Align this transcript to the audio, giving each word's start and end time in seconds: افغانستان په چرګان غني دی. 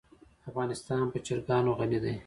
افغانستان 0.49 1.03
په 1.11 1.17
چرګان 1.25 1.65
غني 1.77 1.99
دی. 2.03 2.15